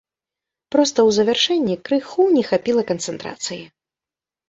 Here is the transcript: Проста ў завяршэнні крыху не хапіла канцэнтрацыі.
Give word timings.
Проста 0.75 0.99
ў 1.03 1.19
завяршэнні 1.19 1.75
крыху 1.91 2.21
не 2.41 2.47
хапіла 2.51 2.89
канцэнтрацыі. 2.91 3.65